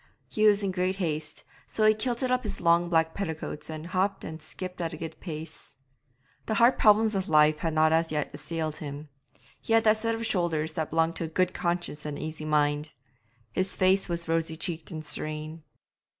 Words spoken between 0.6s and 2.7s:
in great haste, so he kilted up his